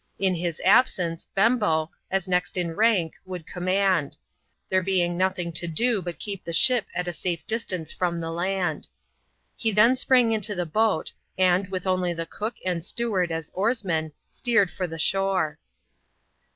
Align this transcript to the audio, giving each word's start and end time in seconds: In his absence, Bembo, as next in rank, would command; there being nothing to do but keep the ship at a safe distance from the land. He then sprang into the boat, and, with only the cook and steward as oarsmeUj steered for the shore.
In 0.17 0.33
his 0.33 0.59
absence, 0.65 1.27
Bembo, 1.35 1.91
as 2.09 2.27
next 2.27 2.57
in 2.57 2.71
rank, 2.75 3.13
would 3.23 3.45
command; 3.45 4.17
there 4.67 4.81
being 4.81 5.15
nothing 5.15 5.51
to 5.51 5.67
do 5.67 6.01
but 6.01 6.17
keep 6.17 6.43
the 6.43 6.53
ship 6.53 6.87
at 6.95 7.07
a 7.07 7.13
safe 7.13 7.45
distance 7.45 7.91
from 7.91 8.19
the 8.19 8.31
land. 8.31 8.87
He 9.55 9.71
then 9.71 9.95
sprang 9.95 10.31
into 10.31 10.55
the 10.55 10.65
boat, 10.65 11.13
and, 11.37 11.67
with 11.67 11.85
only 11.85 12.15
the 12.15 12.25
cook 12.25 12.55
and 12.65 12.83
steward 12.83 13.31
as 13.31 13.51
oarsmeUj 13.51 14.11
steered 14.31 14.71
for 14.71 14.87
the 14.87 14.97
shore. 14.97 15.59